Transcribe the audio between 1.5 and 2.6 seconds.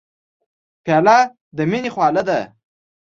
د مینې خواله ده.